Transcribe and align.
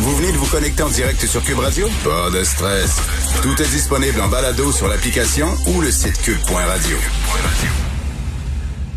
Vous 0.00 0.16
venez 0.16 0.30
de 0.30 0.36
vous 0.36 0.46
connecter 0.46 0.82
en 0.84 0.88
direct 0.88 1.26
sur 1.26 1.42
Cube 1.42 1.58
Radio? 1.58 1.88
Pas 2.04 2.30
de 2.30 2.44
stress. 2.44 2.96
Tout 3.42 3.60
est 3.60 3.68
disponible 3.68 4.20
en 4.20 4.28
balado 4.28 4.70
sur 4.70 4.86
l'application 4.86 5.56
ou 5.66 5.80
le 5.80 5.90
site 5.90 6.20
cube.radio. 6.22 6.96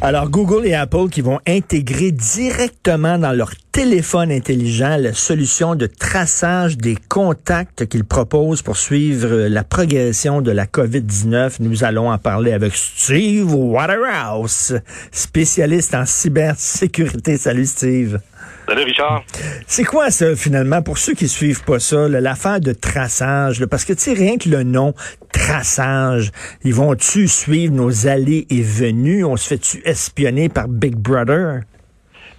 Alors, 0.04 0.30
Google 0.30 0.66
et 0.66 0.74
Apple 0.74 1.10
qui 1.12 1.22
vont 1.22 1.40
intégrer 1.48 2.12
directement 2.12 3.20
dans 3.20 3.34
leur 3.34 3.52
téléphone 3.72 4.32
intelligent 4.32 4.98
la 4.98 5.14
solution 5.14 5.76
de 5.76 5.86
traçage 5.86 6.76
des 6.76 6.98
contacts 7.08 7.86
qu'ils 7.86 8.04
proposent 8.04 8.64
pour 8.64 8.78
suivre 8.78 9.48
la 9.48 9.64
progression 9.64 10.42
de 10.42 10.50
la 10.50 10.66
COVID-19. 10.66 11.58
Nous 11.60 11.84
allons 11.84 12.10
en 12.10 12.18
parler 12.18 12.52
avec 12.52 12.76
Steve 12.76 13.54
Waterhouse, 13.54 14.80
spécialiste 15.12 15.94
en 15.94 16.08
cybersécurité. 16.08 17.38
Salut 17.38 17.68
Steve. 17.68 18.20
Salut 18.68 18.84
Richard. 18.84 19.24
C'est 19.68 19.84
quoi 19.84 20.10
ça 20.12 20.36
finalement 20.36 20.82
pour 20.82 20.98
ceux 20.98 21.14
qui 21.14 21.28
suivent 21.28 21.64
pas 21.64 21.80
ça, 21.80 22.08
l'affaire 22.08 22.60
de 22.60 22.74
traçage? 22.74 23.66
parce 23.66 23.86
que 23.86 23.94
tu 23.94 24.02
sais, 24.02 24.14
rien 24.14 24.38
que 24.38 24.50
le 24.50 24.64
nom 24.64 24.94
traçage, 25.52 26.32
ils 26.64 26.74
vont-tu 26.74 27.28
suivre 27.28 27.74
nos 27.74 28.08
allées 28.08 28.48
et 28.50 28.62
venues? 28.62 29.26
On 29.26 29.36
se 29.36 29.50
fait-tu 29.50 29.82
espionner 29.84 30.48
par 30.48 30.70
Big 30.70 30.96
Brother? 30.96 31.64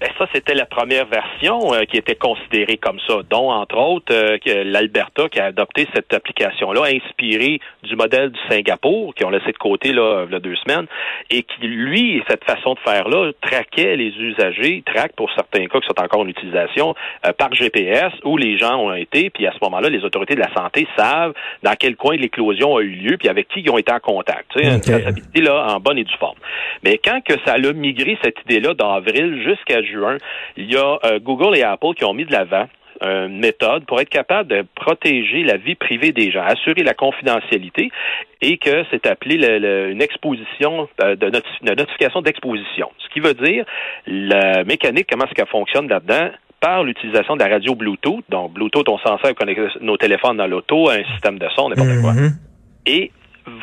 Ben, 0.02 0.10
ça, 0.18 0.26
c'était 0.34 0.54
la 0.54 0.66
première 0.66 1.06
version 1.06 1.74
euh, 1.74 1.84
qui 1.84 1.96
était 1.96 2.16
considérée 2.16 2.76
comme 2.76 2.98
ça, 3.06 3.18
dont, 3.30 3.52
entre 3.52 3.78
autres, 3.78 4.12
euh, 4.12 4.64
l'Alberta 4.64 5.28
qui 5.28 5.38
a 5.38 5.44
adopté 5.44 5.86
cette 5.94 6.12
application-là, 6.12 6.86
inspirée 6.86 7.60
du 7.84 7.94
modèle 7.94 8.30
du 8.30 8.40
Singapour, 8.48 9.14
qui 9.14 9.24
ont 9.24 9.30
laissé 9.30 9.52
de 9.52 9.58
côté 9.58 9.92
là, 9.92 10.24
il 10.26 10.32
y 10.32 10.34
a 10.34 10.40
deux 10.40 10.56
semaines, 10.56 10.86
et 11.30 11.44
qui, 11.44 11.68
lui, 11.68 12.20
cette 12.28 12.42
façon 12.42 12.74
de 12.74 12.80
faire-là, 12.80 13.30
traquait 13.42 13.94
les 13.94 14.08
usagers, 14.08 14.82
traque 14.84 15.12
pour 15.12 15.30
certains 15.36 15.66
cas 15.66 15.78
qui 15.78 15.86
sont 15.86 16.00
encore 16.00 16.22
en 16.22 16.26
utilisation, 16.26 16.96
euh, 17.24 17.32
par 17.32 17.54
GPS, 17.54 18.12
où 18.24 18.36
les 18.36 18.58
gens 18.58 18.78
ont 18.78 18.94
été, 18.94 19.30
puis 19.30 19.46
à 19.46 19.52
ce 19.52 19.58
moment-là, 19.62 19.88
les 19.88 20.02
autorités 20.02 20.34
de 20.34 20.40
la 20.40 20.52
santé 20.52 20.88
savent 20.96 21.34
dans 21.62 21.76
quel 21.78 21.94
coin 21.94 22.16
l'éclosion 22.16 22.76
a 22.76 22.80
eu 22.80 22.90
lieu, 22.90 23.18
puis 23.18 23.28
avec 23.28 23.46
qui 23.46 23.60
ils 23.60 23.70
ont 23.70 23.78
été 23.78 23.92
en 23.92 24.00
contact. 24.00 24.50
Tu 24.56 24.64
sais, 24.64 24.74
okay. 24.74 25.10
Une 25.36 25.44
là, 25.44 25.76
en 25.76 25.78
bonne 25.78 25.98
et 25.98 26.04
due 26.04 26.16
forme. 26.18 26.38
Mais 26.82 26.98
quand 26.98 27.20
que 27.22 27.34
ça 27.46 27.52
a 27.52 27.72
migré, 27.72 28.18
cette 28.24 28.40
idée-là, 28.46 28.74
d'avril 28.74 29.40
jusqu'à 29.44 29.80
juin, 29.92 30.16
il 30.56 30.72
y 30.72 30.76
a 30.76 30.98
euh, 31.04 31.18
Google 31.20 31.56
et 31.56 31.62
Apple 31.62 31.94
qui 31.96 32.04
ont 32.04 32.14
mis 32.14 32.24
de 32.24 32.32
l'avant 32.32 32.68
une 33.04 33.40
méthode 33.40 33.84
pour 33.86 34.00
être 34.00 34.08
capable 34.08 34.48
de 34.48 34.64
protéger 34.76 35.42
la 35.42 35.56
vie 35.56 35.74
privée 35.74 36.12
des 36.12 36.30
gens, 36.30 36.42
assurer 36.42 36.84
la 36.84 36.94
confidentialité 36.94 37.90
et 38.40 38.58
que 38.58 38.84
c'est 38.92 39.06
appelé 39.06 39.44
une 39.90 40.00
exposition 40.00 40.88
euh, 41.02 41.16
de, 41.16 41.30
notification 41.62 42.22
d'exposition. 42.22 42.90
Ce 42.98 43.08
qui 43.12 43.18
veut 43.18 43.34
dire 43.34 43.64
la 44.06 44.62
mécanique, 44.62 45.08
comment 45.10 45.24
est-ce 45.24 45.34
qu'elle 45.34 45.48
fonctionne 45.48 45.88
là-dedans, 45.88 46.30
par 46.60 46.84
l'utilisation 46.84 47.34
de 47.34 47.42
la 47.42 47.48
radio 47.48 47.74
Bluetooth. 47.74 48.24
Donc, 48.28 48.52
Bluetooth, 48.52 48.88
on 48.88 48.98
s'en 48.98 49.18
sert 49.18 49.30
pour 49.30 49.34
connecter 49.34 49.66
nos 49.80 49.96
téléphones 49.96 50.36
dans 50.36 50.46
l'auto, 50.46 50.88
un 50.88 51.02
système 51.12 51.38
de 51.38 51.48
son, 51.56 51.70
n'importe 51.70 52.00
quoi. 52.00 52.12
Mm-hmm. 52.12 52.32
Et 52.86 53.10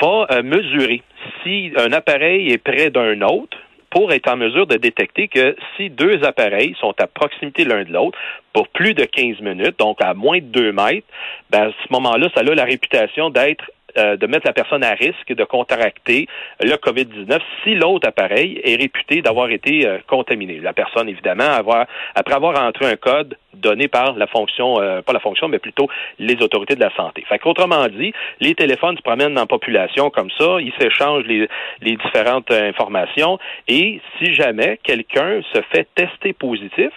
va 0.02 0.28
euh, 0.32 0.44
mesurer 0.44 1.02
si 1.42 1.72
un 1.78 1.94
appareil 1.94 2.52
est 2.52 2.58
près 2.58 2.90
d'un 2.90 3.22
autre, 3.22 3.58
pour 3.90 4.12
être 4.14 4.30
en 4.30 4.38
mesure 4.38 4.68
de 4.68 4.78
détecter 4.78 5.28
que 5.28 5.56
si 5.76 5.90
deux 5.90 6.24
appareils 6.24 6.76
sont 6.80 6.94
à 7.00 7.08
proximité 7.08 7.64
l'un 7.64 7.84
de 7.84 7.92
l'autre 7.92 8.18
pour 8.54 8.68
plus 8.68 8.94
de 8.94 9.06
15 9.06 9.40
minutes, 9.42 9.80
donc 9.80 9.98
à 10.02 10.14
moins 10.14 10.38
de 10.40 10.46
2 10.46 10.72
mètres, 10.72 11.08
ben 11.50 11.70
à 11.70 11.72
ce 11.72 11.94
moment-là, 11.94 12.30
ça 12.34 12.42
a 12.42 12.44
la 12.44 12.66
réputation 12.66 13.30
d'être 13.30 13.72
euh, 13.98 14.18
de 14.18 14.28
mettre 14.28 14.46
la 14.46 14.54
personne 14.54 14.84
à 14.84 14.94
risque 14.94 15.34
de 15.34 15.44
contracter 15.44 16.28
le 16.62 16.76
COVID-19 16.76 17.40
si 17.64 17.76
l'autre 17.76 18.08
appareil 18.08 18.62
est 18.64 18.76
réputé 18.76 19.22
d'avoir 19.22 19.50
été 19.50 19.88
euh, 19.88 19.98
contaminé. 20.08 20.60
La 20.60 20.74
personne, 20.74 21.10
évidemment, 21.10 21.50
avoir, 21.50 21.86
après 22.16 22.36
avoir 22.36 22.62
entré 22.62 22.86
un 22.86 22.96
code 22.96 23.38
donné 23.54 23.88
par 23.88 24.14
la 24.14 24.28
fonction, 24.28 24.80
euh, 24.80 25.02
pas 25.02 25.14
la 25.14 25.20
fonction, 25.20 25.48
mais 25.48 25.60
plutôt 25.60 25.88
les 26.20 26.36
autorités 26.42 26.76
de 26.76 26.82
la 26.82 26.94
santé. 26.96 27.24
Fait 27.28 27.40
qu'autrement 27.40 27.88
dit, 27.88 28.14
les 28.40 28.56
téléphones 28.56 28.98
se 28.98 29.02
promènent 29.02 29.34
dans 29.34 29.42
la 29.42 29.48
population 29.48 30.10
comme 30.10 30.30
ça, 30.38 30.58
ils 30.60 30.74
s'échangent 30.80 31.26
les, 31.26 31.48
les 31.82 31.98
différentes 31.98 32.52
informations 32.52 33.40
et 33.68 34.02
si 34.18 34.34
jamais 34.34 34.80
quelqu'un 34.84 35.42
se 35.54 35.62
fait 35.72 35.88
tester 35.96 36.34
positif, 36.34 36.92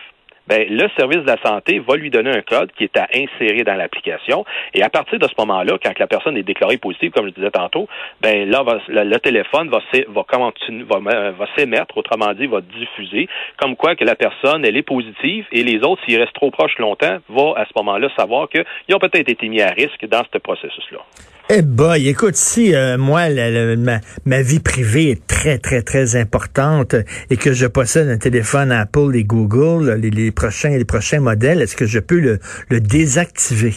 ben, 0.47 0.67
le 0.69 0.89
service 0.97 1.21
de 1.21 1.27
la 1.27 1.41
santé 1.43 1.79
va 1.79 1.97
lui 1.97 2.11
donner 2.11 2.31
un 2.31 2.43
code 2.43 2.73
qui 2.73 2.85
est 2.85 2.97
à 2.97 3.07
insérer 3.15 3.65
dans 3.65 3.75
l'application. 3.75 4.45
Et 4.75 4.83
à 4.83 4.91
partir 4.91 5.19
de 5.19 5.27
ce 5.27 5.35
moment-là, 5.39 5.79
quand 5.83 5.99
la 5.99 6.07
personne 6.07 6.37
est 6.37 6.43
déclarée 6.43 6.79
positive, 6.79 7.13
comme 7.13 7.27
je 7.29 7.35
disais 7.35 7.51
tantôt, 7.51 7.89
ben 8.21 8.49
là, 8.49 8.65
le, 8.89 9.19
téléphone 9.19 9.69
va, 9.69 9.79
va, 10.09 11.31
va, 11.31 11.47
s'émettre, 11.57 11.97
autrement 11.97 12.33
dit, 12.35 12.47
va 12.47 12.61
diffuser, 12.61 13.29
comme 13.57 13.77
quoi 13.77 13.95
que 13.95 14.05
la 14.05 14.15
personne, 14.15 14.65
elle 14.65 14.77
est 14.77 14.83
positive 14.83 15.47
et 15.53 15.63
les 15.63 15.79
autres, 15.85 16.03
s'ils 16.07 16.19
restent 16.19 16.35
trop 16.35 16.51
proches 16.51 16.79
longtemps, 16.79 17.19
vont 17.29 17.55
à 17.55 17.65
ce 17.65 17.71
moment-là 17.77 18.09
savoir 18.17 18.49
qu'ils 18.49 18.95
ont 18.95 18.99
peut-être 18.99 19.29
été 19.29 19.49
mis 19.49 19.63
à 19.63 19.71
risque 19.71 20.07
dans 20.07 20.23
ce 20.33 20.39
processus-là. 20.39 21.01
Eh 21.51 21.63
boy, 21.63 22.09
écoute, 22.09 22.37
si 22.37 22.75
euh, 22.75 22.97
moi, 22.97 23.25
ma, 24.25 24.43
vie 24.43 24.61
privée 24.61 25.11
est 25.11 25.27
très, 25.27 25.59
très, 25.59 25.83
très 25.83 26.17
importante 26.17 26.95
et 27.31 27.37
que 27.37 27.53
je 27.53 27.67
possède 27.67 28.09
un 28.09 28.17
téléphone 28.17 28.73
Apple 28.73 29.15
et 29.15 29.25
Google, 29.25 30.01
les, 30.01 30.31
prochains, 30.31 30.71
les 30.71 30.85
prochains 30.85 31.21
modèles, 31.21 31.61
est-ce 31.61 31.77
que 31.77 31.85
je 31.85 31.99
peux 31.99 32.21
le, 32.21 32.39
le 32.71 32.81
désactiver? 32.81 33.75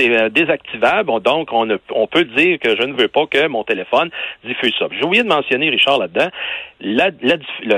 C'est 0.00 0.16
euh, 0.16 0.30
désactivable. 0.30 1.20
Donc, 1.20 1.50
on, 1.52 2.06
peut 2.06 2.24
dire 2.24 2.58
que 2.58 2.74
je 2.74 2.86
ne 2.86 2.94
veux 2.94 3.08
pas 3.08 3.26
que 3.26 3.46
mon 3.48 3.64
téléphone 3.64 4.08
diffuse 4.44 4.72
ça. 4.78 4.86
J'ai 4.90 5.04
oublié 5.04 5.22
de 5.22 5.28
mentionner, 5.28 5.68
Richard, 5.68 5.98
là-dedans, 5.98 6.30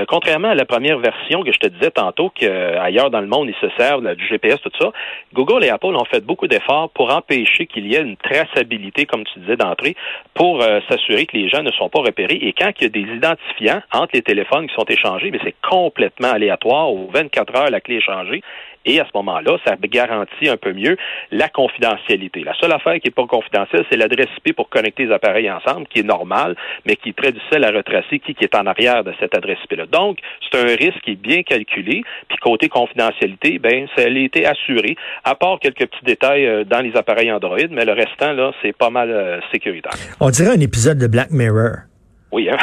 contrairement 0.07 0.49
à 0.49 0.55
la 0.55 0.63
première 0.63 0.99
version 0.99 1.43
que 1.43 1.51
je 1.51 1.59
te 1.59 1.67
disais 1.67 1.91
tantôt, 1.91 2.29
qu'ailleurs 2.29 3.09
dans 3.09 3.19
le 3.19 3.27
monde, 3.27 3.49
ils 3.49 3.67
se 3.67 3.75
servent 3.77 4.15
du 4.15 4.25
GPS, 4.25 4.61
tout 4.61 4.71
ça, 4.79 4.91
Google 5.33 5.65
et 5.65 5.69
Apple 5.69 5.87
ont 5.87 6.05
fait 6.05 6.23
beaucoup 6.23 6.47
d'efforts 6.47 6.89
pour 6.91 7.13
empêcher 7.13 7.65
qu'il 7.65 7.87
y 7.87 7.95
ait 7.95 8.01
une 8.01 8.15
traçabilité, 8.15 9.05
comme 9.05 9.25
tu 9.25 9.39
disais 9.39 9.57
d'entrée, 9.57 9.95
pour 10.33 10.61
euh, 10.61 10.79
s'assurer 10.87 11.25
que 11.25 11.35
les 11.35 11.49
gens 11.49 11.61
ne 11.61 11.71
sont 11.71 11.89
pas 11.89 11.99
repérés. 11.99 12.39
Et 12.41 12.53
quand 12.53 12.71
il 12.79 12.83
y 12.83 12.85
a 12.85 12.89
des 12.89 13.13
identifiants 13.15 13.81
entre 13.91 14.11
les 14.13 14.21
téléphones 14.21 14.67
qui 14.67 14.75
sont 14.75 14.85
échangés, 14.85 15.29
mais 15.31 15.39
c'est 15.43 15.55
complètement 15.61 16.31
aléatoire. 16.31 16.89
Aux 16.89 17.09
24 17.13 17.55
heures, 17.57 17.69
la 17.69 17.81
clé 17.81 17.97
est 17.97 18.01
changée. 18.01 18.41
Et 18.85 18.99
à 18.99 19.05
ce 19.05 19.11
moment-là, 19.15 19.57
ça 19.65 19.75
garantit 19.81 20.49
un 20.49 20.57
peu 20.57 20.73
mieux 20.73 20.97
la 21.31 21.49
confidentialité. 21.49 22.43
La 22.43 22.53
seule 22.59 22.71
affaire 22.71 22.95
qui 22.95 23.07
n'est 23.07 23.11
pas 23.11 23.25
confidentielle, 23.25 23.85
c'est 23.89 23.97
l'adresse 23.97 24.27
IP 24.37 24.55
pour 24.55 24.69
connecter 24.69 25.05
les 25.05 25.13
appareils 25.13 25.49
ensemble, 25.49 25.87
qui 25.87 25.99
est 25.99 26.03
normale, 26.03 26.55
mais 26.85 26.95
qui 26.95 27.09
est 27.09 27.17
très 27.17 27.31
difficile 27.31 27.63
à 27.63 27.71
retracer 27.71 28.19
qui, 28.19 28.35
est 28.39 28.55
en 28.55 28.65
arrière 28.65 29.03
de 29.03 29.13
cette 29.19 29.35
adresse 29.35 29.57
IP-là. 29.65 29.85
Donc, 29.85 30.19
c'est 30.41 30.59
un 30.59 30.75
risque 30.75 30.99
qui 31.03 31.11
est 31.11 31.21
bien 31.21 31.43
calculé. 31.43 32.03
Puis 32.27 32.37
côté 32.37 32.69
confidentialité, 32.69 33.59
ben, 33.59 33.87
ça 33.95 34.03
a 34.03 34.09
été 34.09 34.45
assuré, 34.45 34.95
à 35.23 35.35
part 35.35 35.59
quelques 35.59 35.87
petits 35.87 36.05
détails 36.05 36.45
euh, 36.45 36.63
dans 36.63 36.81
les 36.81 36.95
appareils 36.95 37.31
Android, 37.31 37.57
mais 37.69 37.85
le 37.85 37.93
restant, 37.93 38.33
là, 38.33 38.51
c'est 38.61 38.75
pas 38.75 38.89
mal 38.89 39.09
euh, 39.09 39.39
sécuritaire. 39.51 39.93
On 40.19 40.29
dirait 40.29 40.55
un 40.55 40.59
épisode 40.59 40.97
de 40.97 41.07
Black 41.07 41.31
Mirror. 41.31 41.92
Oui, 42.33 42.49
hein? 42.49 42.57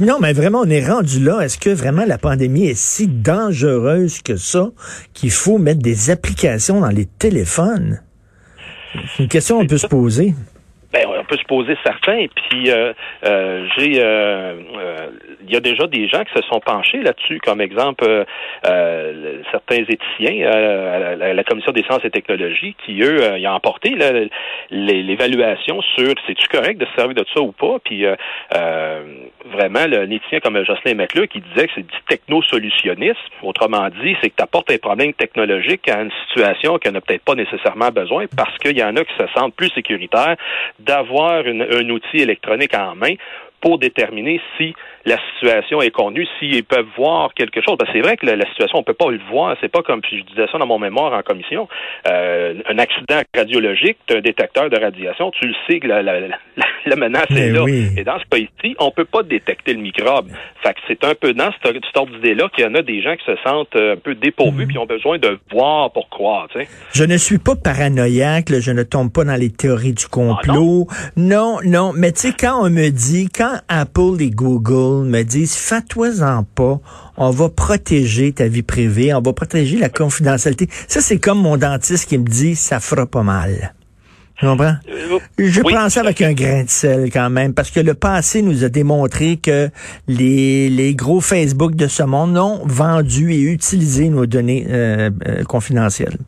non, 0.00 0.18
mais 0.20 0.32
vraiment, 0.32 0.62
on 0.62 0.68
est 0.68 0.84
rendu 0.84 1.22
là. 1.22 1.38
Est-ce 1.42 1.58
que 1.58 1.70
vraiment 1.70 2.04
la 2.04 2.18
pandémie 2.18 2.66
est 2.66 2.74
si 2.74 3.06
dangereuse 3.06 4.20
que 4.20 4.34
ça 4.34 4.72
qu'il 5.12 5.30
faut 5.30 5.58
mettre 5.58 5.80
des 5.80 6.10
applications 6.10 6.80
dans 6.80 6.88
les 6.88 7.06
téléphones? 7.06 8.02
C'est 9.16 9.22
une 9.22 9.28
question 9.28 9.60
qu'on 9.60 9.68
peut 9.68 9.78
se 9.78 9.86
poser. 9.86 10.34
On 11.24 11.26
peut 11.26 11.38
se 11.38 11.44
poser 11.44 11.74
certains. 11.82 12.26
Puis 12.34 12.70
euh, 12.70 12.92
euh, 13.24 13.66
j'ai, 13.78 13.94
euh, 13.98 14.56
il 15.46 15.52
y 15.52 15.56
a 15.56 15.60
déjà 15.60 15.86
des 15.86 16.06
gens 16.06 16.22
qui 16.22 16.34
se 16.34 16.46
sont 16.48 16.60
penchés 16.60 17.00
là-dessus, 17.00 17.38
comme 17.38 17.62
exemple 17.62 18.04
certains 19.50 19.84
éthiciens 19.88 20.46
à 20.46 21.32
la, 21.32 21.44
commission 21.44 21.72
des 21.72 21.82
sciences 21.82 22.04
et 22.04 22.10
technologies, 22.10 22.74
qui 22.84 23.00
eux, 23.02 23.38
ils 23.38 23.46
ont 23.46 23.52
emporté 23.52 23.96
l'évaluation 24.70 25.80
sur 25.96 26.14
c'est-tu 26.26 26.48
correct 26.48 26.78
de 26.78 26.86
se 26.86 26.94
servir 26.94 27.14
de 27.14 27.24
ça 27.32 27.40
ou 27.40 27.52
pas. 27.52 27.78
Puis 27.84 28.04
vraiment, 28.50 29.80
un 29.80 30.10
éthicien 30.10 30.40
comme 30.40 30.62
Jocelyn 30.64 30.94
McLeod 30.94 31.28
qui 31.28 31.40
disait 31.40 31.68
que 31.68 31.72
c'est 31.76 31.86
du 31.86 31.98
technosolutionnisme. 32.08 33.18
Autrement 33.42 33.88
dit, 34.02 34.16
c'est 34.22 34.30
que 34.30 34.36
tu 34.36 34.42
apportes 34.42 34.70
un 34.70 34.78
problème 34.78 35.12
technologique 35.12 35.88
à 35.88 36.00
une 36.00 36.12
situation 36.26 36.78
qui 36.78 36.90
n'a 36.90 37.00
peut-être 37.00 37.24
pas 37.24 37.34
nécessairement 37.34 37.90
besoin 37.90 38.24
parce 38.36 38.56
qu'il 38.58 38.76
y 38.78 38.82
en 38.82 38.96
a 38.96 39.04
qui 39.04 39.14
se 39.16 39.26
sentent 39.34 39.54
plus 39.54 39.70
sécuritaires 39.70 40.36
d'avoir 40.78 41.13
un 41.20 41.90
outil 41.90 42.18
électronique 42.20 42.74
en 42.74 42.94
main 42.94 43.14
pour 43.60 43.78
déterminer 43.78 44.40
si 44.56 44.74
la 45.06 45.18
situation 45.34 45.82
est 45.82 45.90
connue, 45.90 46.26
s'ils 46.38 46.64
peuvent 46.64 46.86
voir 46.96 47.34
quelque 47.34 47.60
chose. 47.60 47.76
Que 47.78 47.86
c'est 47.92 48.00
vrai 48.00 48.16
que 48.16 48.26
la, 48.26 48.46
situation, 48.48 48.78
on 48.78 48.82
peut 48.82 48.94
pas 48.94 49.10
le 49.10 49.20
voir. 49.30 49.56
C'est 49.60 49.68
pas 49.68 49.82
comme, 49.82 50.00
puis 50.00 50.18
je 50.18 50.24
disais 50.24 50.46
ça 50.50 50.58
dans 50.58 50.66
mon 50.66 50.78
mémoire 50.78 51.12
en 51.12 51.22
commission, 51.22 51.68
euh, 52.08 52.54
un 52.68 52.78
accident 52.78 53.20
radiologique, 53.36 53.98
un 54.10 54.20
détecteur 54.20 54.70
de 54.70 54.78
radiation, 54.78 55.30
tu 55.32 55.48
le 55.48 55.54
sais 55.66 55.80
que 55.80 55.88
la, 55.88 56.02
la, 56.02 56.20
la 56.86 56.96
menace 56.96 57.30
est 57.30 57.50
là. 57.50 57.64
Et 57.68 58.04
dans 58.04 58.18
ce 58.18 58.24
cas-ci, 58.30 58.74
on 58.78 58.90
peut 58.90 59.04
pas 59.04 59.22
détecter 59.22 59.74
le 59.74 59.80
microbe. 59.80 60.28
Fait 60.62 60.72
que 60.74 60.80
c'est 60.88 61.04
un 61.04 61.14
peu 61.14 61.32
dans 61.34 61.50
cette, 61.62 61.74
cette 61.74 62.10
d'idée-là 62.10 62.48
qu'il 62.54 62.64
y 62.64 62.66
en 62.66 62.74
a 62.74 62.82
des 62.82 63.02
gens 63.02 63.14
qui 63.16 63.24
se 63.24 63.36
sentent 63.44 63.76
un 63.76 63.96
peu 63.96 64.14
dépourvus 64.14 64.64
mm. 64.64 64.68
puis 64.68 64.78
ont 64.78 64.86
besoin 64.86 65.18
de 65.18 65.38
voir 65.50 65.92
pour 65.92 66.08
croire. 66.08 66.48
Tu 66.52 66.60
sais. 66.60 66.68
Je 66.92 67.04
ne 67.04 67.16
suis 67.16 67.38
pas 67.38 67.56
paranoïaque, 67.56 68.52
je 68.60 68.70
ne 68.70 68.82
tombe 68.82 69.12
pas 69.12 69.24
dans 69.24 69.38
les 69.38 69.50
théories 69.50 69.92
du 69.92 70.06
complot. 70.06 70.86
Ah, 70.90 70.94
non? 71.16 71.34
non, 71.34 71.58
non, 71.64 71.92
mais 71.94 72.12
tu 72.12 72.20
sais, 72.20 72.34
quand 72.38 72.64
on 72.64 72.70
me 72.70 72.90
dit, 72.90 73.28
quand 73.28 73.58
Apple 73.68 74.20
et 74.20 74.30
Google 74.30 74.93
me 75.02 75.22
disent, 75.22 75.54
fais-toi-en 75.54 76.44
pas, 76.44 76.80
on 77.16 77.30
va 77.30 77.48
protéger 77.48 78.32
ta 78.32 78.46
vie 78.46 78.62
privée, 78.62 79.12
on 79.14 79.20
va 79.20 79.32
protéger 79.32 79.78
la 79.78 79.88
confidentialité. 79.88 80.68
Ça, 80.88 81.00
c'est 81.00 81.18
comme 81.18 81.40
mon 81.40 81.56
dentiste 81.56 82.08
qui 82.08 82.18
me 82.18 82.28
dit, 82.28 82.54
ça 82.56 82.80
fera 82.80 83.06
pas 83.06 83.22
mal. 83.22 83.74
Tu 84.36 84.46
comprends? 84.46 84.74
Euh, 84.88 85.18
Je 85.38 85.60
prends 85.60 85.88
ça 85.88 86.00
avec 86.00 86.20
un 86.20 86.32
grain 86.32 86.64
de 86.64 86.70
sel 86.70 87.10
quand 87.12 87.30
même, 87.30 87.54
parce 87.54 87.70
que 87.70 87.80
le 87.80 87.94
passé 87.94 88.42
nous 88.42 88.64
a 88.64 88.68
démontré 88.68 89.36
que 89.36 89.70
les, 90.08 90.68
les 90.70 90.94
gros 90.94 91.20
Facebook 91.20 91.76
de 91.76 91.86
ce 91.86 92.02
monde 92.02 92.36
ont 92.36 92.60
vendu 92.64 93.32
et 93.32 93.40
utilisé 93.40 94.08
nos 94.08 94.26
données 94.26 94.66
euh, 94.68 95.10
euh, 95.28 95.44
confidentielles. 95.44 96.18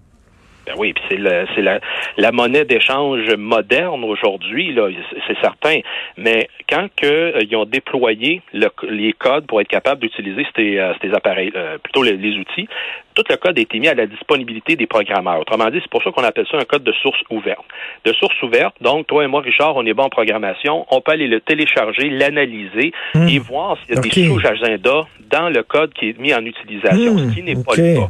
Ben 0.66 0.74
oui, 0.76 0.92
puis 0.92 1.04
c'est 1.08 1.16
le, 1.16 1.46
c'est 1.54 1.62
la, 1.62 1.80
la 2.16 2.32
monnaie 2.32 2.64
d'échange 2.64 3.32
moderne 3.36 4.02
aujourd'hui, 4.04 4.72
là, 4.72 4.88
c'est 5.26 5.38
certain. 5.40 5.78
Mais 6.16 6.48
quand 6.68 6.88
que 6.96 7.06
euh, 7.06 7.40
ils 7.40 7.54
ont 7.56 7.64
déployé 7.64 8.42
le, 8.52 8.68
les 8.88 9.12
codes 9.12 9.46
pour 9.46 9.60
être 9.60 9.68
capable 9.68 10.00
d'utiliser 10.00 10.44
ces, 10.56 10.78
euh, 10.78 10.92
ces 11.00 11.12
appareils, 11.12 11.52
euh, 11.54 11.78
plutôt 11.78 12.02
les, 12.02 12.16
outils, 12.36 12.68
tout 13.14 13.22
le 13.30 13.36
code 13.36 13.58
a 13.58 13.60
été 13.60 13.78
mis 13.78 13.88
à 13.88 13.94
la 13.94 14.06
disponibilité 14.06 14.76
des 14.76 14.86
programmeurs. 14.86 15.40
Autrement 15.40 15.70
dit, 15.70 15.78
c'est 15.80 15.90
pour 15.90 16.02
ça 16.02 16.10
qu'on 16.10 16.24
appelle 16.24 16.46
ça 16.50 16.58
un 16.58 16.64
code 16.64 16.82
de 16.82 16.92
source 16.92 17.20
ouverte. 17.30 17.64
De 18.04 18.12
source 18.12 18.40
ouverte, 18.42 18.74
donc 18.80 19.06
toi 19.06 19.24
et 19.24 19.26
moi, 19.26 19.40
Richard, 19.40 19.76
on 19.76 19.86
est 19.86 19.94
bon 19.94 20.04
en 20.04 20.10
programmation, 20.10 20.84
on 20.90 21.00
peut 21.00 21.12
aller 21.12 21.28
le 21.28 21.40
télécharger, 21.40 22.10
l'analyser 22.10 22.92
hmm. 23.14 23.28
et 23.28 23.38
voir 23.38 23.78
s'il 23.78 23.94
y 23.94 23.98
a 23.98 24.00
des 24.00 24.10
sous-agendas 24.10 25.06
dans 25.30 25.48
le 25.48 25.62
code 25.62 25.92
qui 25.94 26.10
est 26.10 26.18
mis 26.18 26.34
en 26.34 26.44
utilisation, 26.44 27.14
hmm. 27.14 27.30
ce 27.30 27.34
qui 27.34 27.42
n'est 27.42 27.54
pas 27.54 27.76
le 27.76 28.00
cas. 28.00 28.08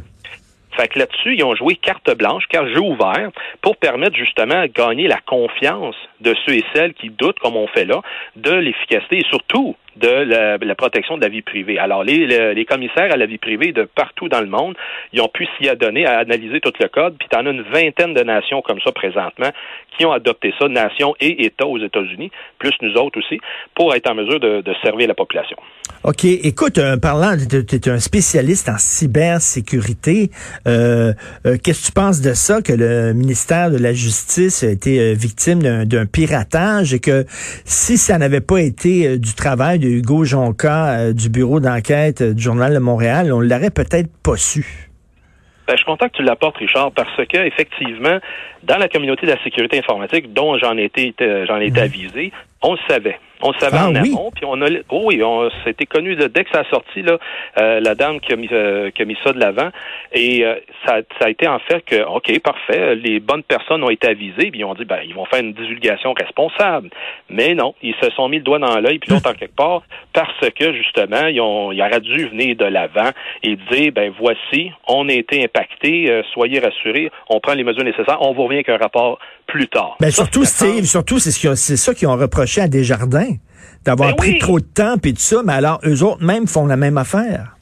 Fait 0.77 0.87
que 0.87 0.99
là-dessus, 0.99 1.35
ils 1.35 1.43
ont 1.43 1.55
joué 1.55 1.75
carte 1.75 2.15
blanche, 2.15 2.45
carte 2.47 2.67
jeu 2.67 2.79
ouvert, 2.79 3.31
pour 3.61 3.77
permettre 3.77 4.15
justement 4.15 4.61
de 4.61 4.67
gagner 4.67 5.07
la 5.07 5.17
confiance 5.17 5.95
de 6.21 6.35
ceux 6.45 6.53
et 6.53 6.63
celles 6.73 6.93
qui 6.93 7.09
doutent, 7.09 7.39
comme 7.39 7.55
on 7.55 7.67
fait 7.67 7.85
là, 7.85 8.01
de 8.35 8.53
l'efficacité 8.53 9.17
et 9.17 9.25
surtout 9.29 9.75
de 9.99 10.65
la, 10.65 10.75
protection 10.75 11.17
de 11.17 11.21
la 11.21 11.29
vie 11.29 11.41
privée. 11.41 11.79
Alors, 11.79 12.03
les, 12.03 12.25
les, 12.53 12.65
commissaires 12.65 13.11
à 13.11 13.17
la 13.17 13.25
vie 13.25 13.37
privée 13.37 13.71
de 13.71 13.83
partout 13.83 14.29
dans 14.29 14.41
le 14.41 14.47
monde, 14.47 14.75
ils 15.13 15.21
ont 15.21 15.27
pu 15.27 15.47
s'y 15.57 15.69
adonner 15.69 16.05
à 16.05 16.19
analyser 16.19 16.59
tout 16.59 16.73
le 16.79 16.87
code, 16.87 17.15
puis 17.17 17.27
tu 17.29 17.37
en 17.37 17.45
as 17.45 17.49
une 17.49 17.63
vingtaine 17.63 18.13
de 18.13 18.23
nations 18.23 18.61
comme 18.61 18.79
ça 18.81 18.91
présentement 18.91 19.51
qui 19.97 20.05
ont 20.05 20.11
adopté 20.11 20.53
ça, 20.59 20.67
nations 20.67 21.15
et 21.19 21.45
États 21.45 21.65
aux 21.65 21.79
États-Unis, 21.79 22.31
plus 22.59 22.73
nous 22.81 22.93
autres 22.93 23.19
aussi, 23.19 23.39
pour 23.75 23.95
être 23.95 24.09
en 24.09 24.15
mesure 24.15 24.39
de, 24.39 24.61
de 24.61 24.73
servir 24.83 25.07
la 25.07 25.15
population. 25.15 25.57
OK. 26.03 26.25
Écoute, 26.25 26.77
euh, 26.77 26.97
parlant, 26.97 27.35
tu 27.37 27.75
es 27.75 27.89
un 27.89 27.99
spécialiste 27.99 28.69
en 28.69 28.77
cybersécurité. 28.77 30.29
Euh, 30.67 31.13
euh, 31.45 31.57
Qu'est-ce 31.61 31.81
que 31.81 31.85
tu 31.87 31.91
penses 31.91 32.21
de 32.21 32.33
ça, 32.33 32.61
que 32.61 32.73
le 32.73 33.13
ministère 33.13 33.71
de 33.71 33.77
la 33.77 33.93
Justice 33.93 34.63
a 34.63 34.67
été 34.67 34.99
euh, 34.99 35.13
victime 35.13 35.85
d'un 35.85 36.05
piratage 36.05 36.93
et 36.93 36.99
que 36.99 37.25
si 37.65 37.97
ça 37.97 38.17
n'avait 38.17 38.41
pas 38.41 38.61
été 38.61 39.17
du 39.17 39.33
travail 39.33 39.79
Hugo 39.89 40.23
Jonca 40.23 41.13
du 41.13 41.29
bureau 41.29 41.59
d'enquête 41.59 42.21
du 42.23 42.41
Journal 42.41 42.73
de 42.73 42.79
Montréal, 42.79 43.31
on 43.31 43.39
l'aurait 43.39 43.71
peut-être 43.71 44.09
pas 44.23 44.37
su? 44.37 44.89
Ben, 45.67 45.73
je 45.73 45.77
suis 45.77 45.85
content 45.85 46.07
que 46.07 46.15
tu 46.15 46.23
l'apportes, 46.23 46.57
Richard, 46.57 46.93
parce 46.93 47.17
que 47.17 47.45
effectivement, 47.45 48.19
dans 48.63 48.77
la 48.77 48.87
communauté 48.87 49.25
de 49.25 49.31
la 49.31 49.43
sécurité 49.43 49.79
informatique, 49.79 50.31
dont 50.33 50.57
j'en 50.57 50.77
ai 50.77 50.85
été, 50.85 51.13
j'en 51.45 51.59
ai 51.59 51.65
été 51.65 51.79
mhm. 51.79 51.85
avisé, 51.85 52.31
on 52.61 52.73
le 52.73 52.79
savait. 52.87 53.19
On 53.41 53.51
le 53.51 53.59
savait 53.59 53.77
ah 53.79 53.89
en 53.89 53.95
amont, 53.95 54.31
puis 54.33 54.45
on 54.45 54.59
a, 54.63 54.67
oh 54.89 55.03
oui, 55.05 55.21
on, 55.23 55.47
c'était 55.63 55.85
connu 55.85 56.15
de, 56.15 56.25
dès 56.25 56.43
que 56.43 56.49
ça 56.51 56.61
a 56.61 56.69
sorti 56.71 57.03
là, 57.03 57.19
euh, 57.59 57.79
la 57.79 57.93
dame 57.93 58.19
qui 58.19 58.33
a 58.33 58.35
mis, 58.35 58.49
euh, 58.51 58.89
qui 58.89 59.03
a 59.03 59.05
mis 59.05 59.15
ça 59.23 59.31
de 59.31 59.39
l'avant, 59.39 59.69
et 60.11 60.43
euh, 60.43 60.55
ça, 60.85 61.01
ça 61.19 61.27
a 61.27 61.29
été 61.29 61.47
en 61.47 61.59
fait 61.59 61.81
que, 61.81 62.03
ok, 62.03 62.39
parfait, 62.39 62.95
les 62.95 63.19
bonnes 63.19 63.43
personnes 63.43 63.83
ont 63.83 63.91
été 63.91 64.07
avisées, 64.07 64.49
puis 64.49 64.61
ils 64.61 64.65
ont 64.65 64.73
dit, 64.73 64.85
ben, 64.85 65.01
ils 65.05 65.13
vont 65.13 65.25
faire 65.25 65.41
une 65.41 65.53
divulgation 65.53 66.13
responsable, 66.13 66.89
mais 67.29 67.53
non, 67.53 67.75
ils 67.83 67.93
se 68.01 68.09
sont 68.11 68.27
mis 68.27 68.37
le 68.37 68.43
doigt 68.43 68.57
dans 68.57 68.79
l'œil, 68.79 68.97
puis 68.97 69.11
l'autre 69.11 69.29
en 69.29 69.35
quelque 69.35 69.55
part, 69.55 69.83
parce 70.13 70.49
que 70.55 70.73
justement, 70.73 71.27
ils 71.27 71.39
ont, 71.39 71.71
ils 71.71 71.81
auraient 71.81 72.01
dû 72.01 72.27
venir 72.29 72.55
de 72.55 72.65
l'avant 72.65 73.11
et 73.43 73.55
dire, 73.71 73.91
ben, 73.91 74.11
voici, 74.19 74.71
on 74.87 75.09
a 75.09 75.13
été 75.13 75.43
impacté, 75.43 76.23
soyez 76.33 76.59
rassurés, 76.59 77.11
on 77.29 77.39
prend 77.39 77.53
les 77.53 77.63
mesures 77.63 77.83
nécessaires, 77.83 78.17
on 78.21 78.33
vous 78.33 78.45
revient 78.45 78.57
avec 78.57 78.69
un 78.69 78.77
rapport 78.77 79.19
plus 79.45 79.67
tard. 79.67 79.95
Ben, 79.99 80.09
surtout, 80.09 80.43
Steve, 80.43 80.85
surtout, 80.85 81.19
c'est 81.19 81.31
ce 81.31 81.55
c'est 81.55 81.77
ça 81.77 81.93
qu'ils 81.93 82.07
ont 82.07 82.15
reproché 82.15 82.46
à 82.61 82.67
Desjardins 82.67 83.35
d'avoir 83.85 84.09
ben 84.09 84.15
pris 84.15 84.37
trop 84.39 84.59
de 84.59 84.65
temps 84.65 84.95
et 84.95 85.13
tout 85.13 85.19
ça, 85.19 85.41
mais 85.45 85.53
alors 85.53 85.79
eux 85.85 86.03
autres 86.03 86.23
même 86.23 86.47
font 86.47 86.65
la 86.65 86.77
même 86.77 86.97
affaire. 86.97 87.57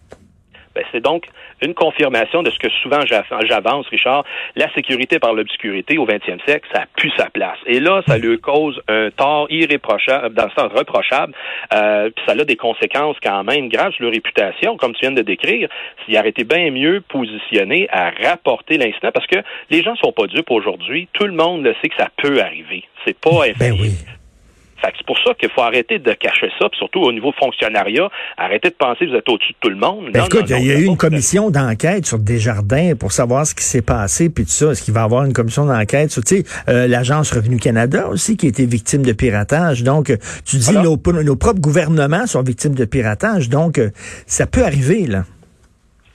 Ben, 0.75 0.83
c'est 0.91 1.01
donc 1.01 1.25
une 1.61 1.73
confirmation 1.73 2.43
de 2.43 2.51
ce 2.51 2.59
que 2.59 2.69
souvent 2.83 2.99
j'avance, 3.05 3.87
Richard. 3.87 4.25
La 4.57 4.71
sécurité 4.73 5.19
par 5.19 5.33
l'obscurité 5.33 5.97
au 5.97 6.05
20e 6.05 6.43
siècle, 6.43 6.67
ça 6.73 6.83
plus 6.97 7.11
sa 7.17 7.29
place. 7.29 7.57
Et 7.65 7.79
là, 7.79 8.01
ça 8.05 8.17
lui 8.17 8.37
cause 8.39 8.81
un 8.89 9.09
tort 9.09 9.47
irréprochable, 9.49 10.35
dans 10.35 10.45
le 10.45 10.51
sens 10.51 10.71
reprochable, 10.73 11.33
euh, 11.73 12.09
puis 12.13 12.25
ça 12.27 12.33
a 12.33 12.43
des 12.43 12.57
conséquences 12.57 13.15
quand 13.23 13.43
même 13.45 13.69
graves 13.69 13.93
sur 13.93 14.03
leur 14.03 14.13
réputation, 14.13 14.75
comme 14.75 14.93
tu 14.93 15.01
viens 15.01 15.11
de 15.11 15.21
décrire. 15.21 15.69
S'il 16.03 16.17
aurait 16.17 16.29
été 16.29 16.43
bien 16.43 16.69
mieux 16.71 17.01
positionné 17.01 17.87
à 17.89 18.11
rapporter 18.21 18.77
l'incident, 18.77 19.11
parce 19.13 19.27
que 19.27 19.37
les 19.69 19.81
gens 19.81 19.95
sont 19.95 20.11
pas 20.11 20.27
dupes 20.27 20.51
aujourd'hui. 20.51 21.07
Tout 21.13 21.25
le 21.25 21.33
monde 21.33 21.63
le 21.63 21.73
sait 21.81 21.87
que 21.87 21.95
ça 21.97 22.09
peut 22.17 22.41
arriver. 22.41 22.83
C'est 23.05 23.17
pas 23.17 23.45
ben 23.57 23.73
oui 23.79 23.91
c'est 24.81 25.05
pour 25.05 25.17
ça 25.19 25.33
qu'il 25.33 25.49
faut 25.49 25.61
arrêter 25.61 25.99
de 25.99 26.13
cacher 26.13 26.49
ça, 26.59 26.69
puis 26.69 26.77
surtout 26.77 27.01
au 27.01 27.11
niveau 27.11 27.31
fonctionnariat, 27.39 28.09
arrêter 28.37 28.69
de 28.69 28.75
penser 28.75 29.05
que 29.05 29.11
vous 29.11 29.17
êtes 29.17 29.29
au-dessus 29.29 29.53
de 29.53 29.57
tout 29.59 29.69
le 29.69 29.75
monde. 29.75 30.11
Ben 30.13 30.25
écoute, 30.25 30.45
il 30.49 30.65
y 30.65 30.71
a 30.71 30.79
eu 30.79 30.85
une 30.85 30.97
commission 30.97 31.49
d'enquête 31.49 32.05
sur 32.05 32.19
Desjardins 32.19 32.95
pour 32.95 33.11
savoir 33.11 33.45
ce 33.45 33.55
qui 33.55 33.63
s'est 33.63 33.81
passé, 33.81 34.29
puis 34.29 34.45
tout 34.45 34.51
ça. 34.51 34.71
Est-ce 34.71 34.83
qu'il 34.83 34.93
va 34.93 35.01
y 35.01 35.03
avoir 35.03 35.25
une 35.25 35.33
commission 35.33 35.65
d'enquête 35.65 36.11
sur, 36.11 36.23
tu 36.23 36.37
sais, 36.37 36.43
euh, 36.69 36.87
l'Agence 36.87 37.31
Revenu 37.31 37.57
Canada 37.57 38.07
aussi 38.07 38.37
qui 38.37 38.47
a 38.47 38.49
été 38.49 38.65
victime 38.65 39.03
de 39.03 39.13
piratage? 39.13 39.83
Donc, 39.83 40.11
tu 40.45 40.57
dis, 40.57 40.73
nos, 40.77 40.97
nos 41.23 41.35
propres 41.35 41.61
gouvernements 41.61 42.27
sont 42.27 42.43
victimes 42.43 42.75
de 42.75 42.85
piratage. 42.85 43.49
Donc, 43.49 43.77
euh, 43.77 43.91
ça 44.25 44.47
peut 44.47 44.63
arriver, 44.63 45.07
là 45.07 45.23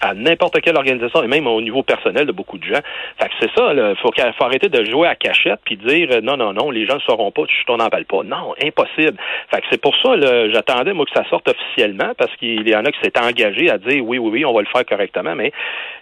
à 0.01 0.15
n'importe 0.15 0.61
quelle 0.61 0.77
organisation 0.77 1.23
et 1.23 1.27
même 1.27 1.47
au 1.47 1.61
niveau 1.61 1.83
personnel 1.83 2.27
de 2.27 2.33
beaucoup 2.33 2.59
de 2.59 2.65
gens. 2.65 2.81
Fait 3.19 3.29
que 3.29 3.35
c'est 3.41 3.51
ça, 3.55 3.73
il 3.73 3.95
faut, 4.01 4.11
faut, 4.13 4.45
arrêter 4.45 4.69
de 4.69 4.85
jouer 4.85 5.09
à 5.09 5.15
cachette 5.15 5.61
puis 5.65 5.77
dire 5.77 6.09
euh, 6.13 6.21
non, 6.21 6.37
non, 6.37 6.53
non, 6.53 6.71
les 6.71 6.87
gens 6.87 6.95
ne 6.95 7.01
sauront 7.01 7.31
pas, 7.31 7.43
tu 7.47 7.65
t'en 7.67 7.79
appelles 7.79 8.07
pas. 8.07 8.23
Non, 8.23 8.55
impossible. 8.63 9.17
Fait 9.51 9.61
que 9.61 9.67
c'est 9.71 9.81
pour 9.81 9.95
ça, 10.03 10.17
j'attendais, 10.51 10.93
moi, 10.93 11.05
que 11.05 11.13
ça 11.15 11.29
sorte 11.29 11.49
officiellement 11.49 12.13
parce 12.17 12.35
qu'il 12.37 12.69
y 12.69 12.75
en 12.75 12.85
a 12.85 12.93
qui 12.93 13.01
s'étaient 13.03 13.21
engagés 13.21 13.71
à 13.71 13.79
dire 13.79 14.05
oui, 14.05 14.19
oui, 14.19 14.31
oui, 14.31 14.45
on 14.45 14.53
va 14.53 14.61
le 14.61 14.67
faire 14.67 14.85
correctement, 14.87 15.35
mais 15.35 15.53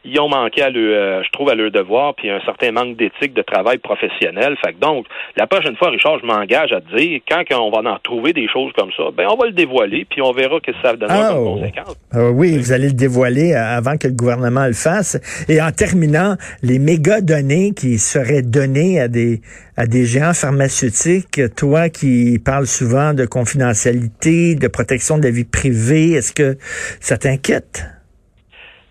ils 0.05 0.19
ont 0.21 0.29
manqué 0.29 0.63
à 0.63 0.71
le, 0.71 0.95
euh, 0.95 1.23
je 1.23 1.31
trouve, 1.31 1.51
à 1.51 1.55
leur 1.55 1.71
devoir, 1.71 2.15
puis 2.15 2.31
un 2.31 2.41
certain 2.41 2.73
manque 2.73 2.97
d'éthique 2.97 3.35
de 3.35 3.43
travail 3.43 3.79
professionnel. 3.79 4.57
Fait 4.65 4.73
que 4.73 4.79
donc, 4.79 5.07
la 5.37 5.47
prochaine 5.47 5.77
fois, 5.77 5.91
Richard, 5.91 6.19
je 6.21 6.27
m'engage 6.27 6.73
à 6.73 6.81
dire, 6.81 7.21
quand 7.29 7.43
on 7.53 7.71
va 7.71 7.91
en 7.91 7.99
trouver 7.99 8.33
des 8.33 8.49
choses 8.49 8.73
comme 8.77 8.91
ça, 8.97 9.05
ben 9.17 9.27
on 9.31 9.37
va 9.37 9.47
le 9.47 9.53
dévoiler, 9.53 10.07
puis 10.09 10.23
on 10.23 10.33
verra 10.33 10.61
que 10.61 10.73
ça 10.83 10.95
donnera 10.95 11.29
comme 11.29 11.47
oh. 11.47 11.55
conséquence. 11.57 11.97
Ah 12.13 12.31
oui, 12.31 12.57
vous 12.59 12.73
allez 12.73 12.89
le 12.89 12.95
dévoiler 12.95 13.55
avant 13.55 13.97
que 13.97 14.09
le 14.09 14.15
gouvernement 14.15 14.67
le 14.67 14.73
fasse. 14.73 15.19
Et 15.49 15.61
en 15.61 15.71
terminant, 15.71 16.37
les 16.63 16.79
méga 16.79 17.21
données 17.21 17.73
qui 17.75 17.99
seraient 17.99 18.43
données 18.43 19.01
à 19.01 19.09
des 19.09 19.41
à 19.77 19.87
des 19.87 20.07
géants 20.07 20.35
pharmaceutiques, 20.35 21.41
toi 21.55 21.89
qui 21.89 22.41
parles 22.45 22.67
souvent 22.67 23.15
de 23.15 23.25
confidentialité, 23.25 24.57
de 24.57 24.67
protection 24.67 25.19
de 25.19 25.23
la 25.23 25.31
vie 25.31 25.45
privée, 25.45 26.13
est-ce 26.13 26.33
que 26.33 26.59
ça 26.99 27.17
t'inquiète? 27.17 27.85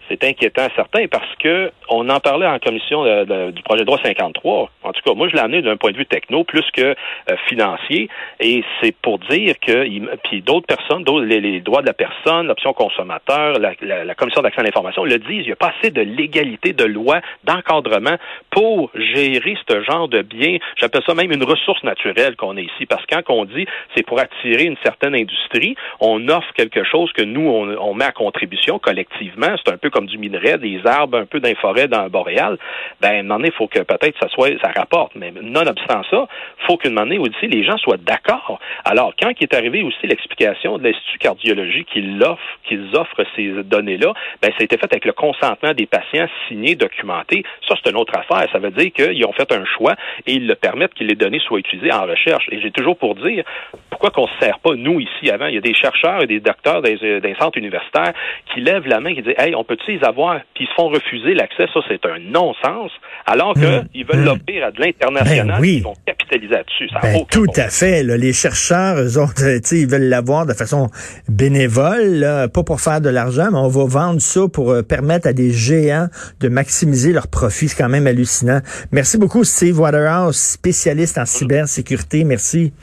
C'est 0.10 0.24
inquiétant 0.24 0.68
certain 0.76 1.08
parce 1.08 1.36
que 1.40 1.72
on 1.90 2.10
en 2.10 2.20
parlait 2.20 2.48
en 2.48 2.60
commission 2.60 3.04
du 3.26 3.64
projet 3.64 3.82
de 3.82 3.86
droit 3.86 4.00
53. 4.04 4.70
En 4.84 4.92
tout 4.92 5.02
cas, 5.06 5.14
moi, 5.14 5.28
je 5.30 5.34
l'ai 5.34 5.42
amené 5.42 5.62
d'un 5.62 5.78
point 5.78 5.92
de 5.92 5.98
vue 5.98 6.06
techno 6.06 6.44
plus 6.44 6.66
que 6.72 6.82
euh, 6.82 7.36
financier. 7.48 8.10
Et 8.40 8.64
c'est 8.82 8.96
pour 8.96 9.20
dire 9.20 9.56
que, 9.60 9.88
puis 10.28 10.42
d'autres 10.42 10.68
personnes, 10.68 11.04
les, 11.26 11.62
droits 11.62 11.82
de 11.82 11.88
la 11.88 11.94
personne, 11.94 12.48
l'option 12.48 12.74
consommateur, 12.74 13.60
la, 13.60 14.16
commission 14.16 14.42
d'accès 14.42 14.62
à 14.62 14.64
l'information 14.64 15.04
le 15.04 15.18
disent. 15.20 15.44
Il 15.44 15.48
n'y 15.48 15.52
a 15.52 15.58
pas 15.58 15.74
assez 15.80 15.92
de 15.92 16.02
légalité, 16.02 16.74
de 16.74 16.86
loi, 16.86 17.22
d'encadrement 17.44 18.18
pour 18.50 18.92
gérer 18.96 19.58
ce 19.70 19.82
genre 19.84 20.08
de 20.08 20.22
biens. 20.22 20.58
J'appelle 20.78 21.04
ça 21.06 21.14
même 21.14 21.32
une 21.32 21.44
ressource 21.44 21.84
naturelle 21.84 22.36
qu'on 22.36 22.58
a 22.58 22.62
ici. 22.62 22.86
Parce 22.88 23.06
que 23.06 23.16
quand 23.16 23.34
on 23.34 23.46
dit 23.46 23.66
c'est 23.96 24.04
pour 24.04 24.20
attirer 24.20 24.64
une 24.64 24.78
certaine 24.84 25.16
industrie, 25.16 25.76
on 26.00 26.28
offre 26.30 26.52
quelque 26.54 26.84
chose 26.84 27.12
que 27.14 27.24
nous, 27.24 27.48
on, 27.48 27.78
on 27.78 27.94
met 27.94 28.06
à 28.06 28.12
contribution 28.12 28.80
collectivement. 28.80 29.56
C'est 29.64 29.74
un 29.74 29.78
peu 29.78 29.90
comme 29.98 30.06
du 30.06 30.20
minerai, 30.20 30.60
des 30.60 30.80
arbres, 30.86 31.18
un 31.18 31.26
peu 31.26 31.40
d'un 31.40 31.56
forêt 31.56 31.88
dans 31.88 32.04
le 32.04 32.10
boréal, 32.10 32.60
ben, 33.02 33.10
à 33.10 33.12
un 33.14 33.24
moment 33.24 33.38
donné, 33.38 33.48
il 33.48 33.58
faut 33.58 33.68
que 33.68 33.80
peut-être 33.80 34.16
ça 34.20 34.30
soit, 34.30 34.52
ça 34.62 34.72
rapporte. 34.76 35.14
Mais 35.16 35.34
nonobstant 35.42 36.04
ça, 36.12 36.28
faut 36.68 36.78
qu'une 36.78 36.94
donné 36.94 37.18
aussi, 37.18 37.48
les 37.48 37.64
gens 37.64 37.78
soient 37.78 37.98
d'accord. 37.98 38.60
Alors, 38.86 39.14
quand 39.20 39.32
il 39.40 39.44
est 39.44 39.56
arrivé 39.56 39.82
aussi 39.82 40.06
l'explication 40.06 40.78
de 40.78 40.84
l'Institut 40.84 41.18
cardiologie 41.18 41.84
qu'ils 41.86 42.24
offrent, 42.24 43.24
ces 43.36 43.64
données-là, 43.64 44.14
ben, 44.40 44.52
ça 44.52 44.58
a 44.60 44.64
été 44.66 44.78
fait 44.78 44.92
avec 44.92 45.06
le 45.06 45.14
consentement 45.14 45.74
des 45.74 45.88
patients 45.88 46.28
signés, 46.48 46.76
documentés. 46.76 47.44
Ça, 47.68 47.74
c'est 47.84 47.90
une 47.90 47.98
autre 47.98 48.14
affaire. 48.16 48.48
Ça 48.52 48.60
veut 48.60 48.70
dire 48.70 48.92
qu'ils 48.94 49.26
ont 49.26 49.34
fait 49.34 49.52
un 49.52 49.66
choix 49.66 49.96
et 50.28 50.34
ils 50.34 50.46
le 50.46 50.54
permettent 50.54 50.94
que 50.94 51.04
les 51.04 51.16
données 51.16 51.40
soient 51.40 51.58
utilisées 51.58 51.92
en 51.92 52.06
recherche. 52.06 52.46
Et 52.52 52.62
j'ai 52.62 52.70
toujours 52.70 52.98
pour 52.98 53.16
dire, 53.16 53.44
pourquoi 53.90 54.12
qu'on 54.12 54.28
se 54.28 54.38
sert 54.40 54.60
pas, 54.60 54.76
nous, 54.76 55.00
ici, 55.00 55.32
avant? 55.32 55.48
Il 55.48 55.56
y 55.56 55.58
a 55.58 55.62
des 55.62 55.74
chercheurs 55.74 56.22
et 56.22 56.28
des 56.28 56.40
docteurs 56.40 56.84
des, 56.84 57.20
des 57.20 57.36
centres 57.40 57.58
universitaires 57.58 58.14
qui 58.54 58.62
lèvent 58.62 58.88
la 58.88 59.00
main 59.00 59.10
et 59.10 59.16
qui 59.16 59.24
disent, 59.24 59.40
hey, 59.40 59.56
on 59.56 59.64
peut 59.64 59.78
ces 59.88 59.98
avoirs, 60.06 60.42
puis 60.54 60.66
ils 60.66 60.68
se 60.68 60.74
font 60.76 60.90
refuser 60.90 61.34
l'accès, 61.34 61.66
ça 61.74 61.80
c'est 61.88 62.06
un 62.06 62.20
non-sens, 62.20 62.92
alors 63.26 63.54
qu'ils 63.56 63.64
Mmh. 63.64 64.08
veulent 64.12 64.22
Mmh. 64.22 64.26
l'offrir 64.26 64.66
à 64.66 64.72
de 64.72 64.82
l'international, 64.82 65.56
Ben 65.56 65.62
oui. 65.62 65.76
ils 65.78 65.84
vont 65.84 65.94
capitaliser 66.06 66.54
là-dessus. 66.54 66.90
Ben, 67.02 67.24
tout 67.32 67.46
à 67.56 67.70
fait. 67.70 68.04
là. 68.04 68.18
Les 68.18 68.34
chercheurs, 68.34 68.98
eux 69.00 69.18
autres, 69.18 69.42
ils 69.74 69.88
veulent 69.88 70.10
l'avoir 70.10 70.46
de 70.46 70.54
façon 70.54 70.90
bénévole, 71.30 72.20
là, 72.20 72.48
pas 72.48 72.64
pour 72.64 72.82
faire 72.82 73.02
de 73.02 73.10
l'argent, 73.10 73.48
mais 73.52 73.58
on 73.58 73.68
va 73.70 73.86
vendre 73.86 74.20
ça 74.22 74.42
pour 74.52 74.72
euh, 74.72 74.82
permettre 74.84 75.28
à 75.28 75.34
des 75.34 75.52
géants 75.52 76.08
de 76.40 76.50
maximiser 76.50 77.14
leurs 77.14 77.28
profits. 77.28 77.70
C'est 77.70 77.78
quand 77.82 77.90
même 77.90 78.08
hallucinant. 78.08 78.60
Merci 78.92 79.18
beaucoup, 79.18 79.44
Steve 79.44 79.80
Waterhouse, 79.80 80.36
spécialiste 80.36 81.18
en 81.18 81.26
cybersécurité. 81.26 82.24
Merci. 82.24 82.74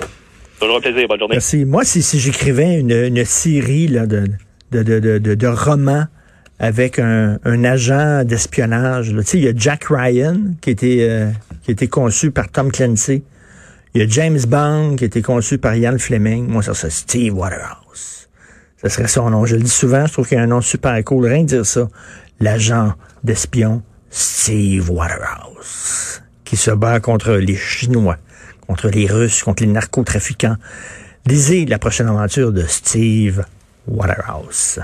Toujours 0.60 0.76
un 0.76 0.80
plaisir. 0.80 1.06
Bonne 1.08 1.18
journée. 1.18 1.34
Merci. 1.34 1.64
Moi, 1.64 1.84
si, 1.84 2.02
si 2.02 2.18
j'écrivais 2.18 2.78
une, 2.80 2.92
une 2.92 3.24
série 3.24 3.88
là, 3.88 4.06
de, 4.06 4.24
de, 4.72 4.82
de, 4.82 5.18
de, 5.18 5.34
de 5.34 5.46
romans 5.46 6.04
avec 6.58 6.98
un, 6.98 7.38
agent 7.64 8.24
d'espionnage, 8.24 9.08
tu 9.08 9.22
sais, 9.24 9.38
il 9.38 9.44
y 9.44 9.48
a 9.48 9.52
Jack 9.54 9.86
Ryan 9.90 10.38
qui 10.60 10.70
a 10.70 10.72
été, 10.72 11.10
euh, 11.10 11.30
qui 11.66 11.88
conçu 11.88 12.30
par 12.30 12.48
Tom 12.48 12.70
Clancy. 12.70 13.22
Il 13.94 14.00
y 14.00 14.04
a 14.04 14.08
James 14.08 14.40
Bond 14.46 14.96
qui 14.96 15.04
a 15.04 15.06
été 15.06 15.22
conçu 15.22 15.58
par 15.58 15.74
Ian 15.74 15.98
Fleming. 15.98 16.48
Moi, 16.48 16.62
ça, 16.62 16.74
c'est 16.74 16.90
Steve 16.90 17.36
Waterhouse. 17.36 18.28
Ça 18.82 18.88
serait 18.88 19.08
son 19.08 19.30
nom. 19.30 19.46
Je 19.46 19.56
le 19.56 19.62
dis 19.62 19.70
souvent, 19.70 20.06
je 20.06 20.12
trouve 20.12 20.26
qu'il 20.26 20.36
y 20.36 20.40
a 20.40 20.44
un 20.44 20.48
nom 20.48 20.60
super 20.60 21.02
cool. 21.04 21.26
Rien 21.26 21.42
de 21.42 21.48
dire 21.48 21.66
ça. 21.66 21.88
L'agent 22.40 22.94
d'espion 23.22 23.82
Steve 24.10 24.90
Waterhouse 24.90 26.22
qui 26.44 26.56
se 26.56 26.70
bat 26.70 27.00
contre 27.00 27.32
les 27.32 27.56
Chinois, 27.56 28.18
contre 28.66 28.88
les 28.88 29.06
Russes, 29.06 29.42
contre 29.42 29.62
les 29.62 29.68
narcotrafiquants. 29.68 30.56
Lisez 31.26 31.64
la 31.66 31.78
prochaine 31.78 32.08
aventure 32.08 32.52
de 32.52 32.62
Steve 32.62 33.44
Waterhouse. 33.86 34.80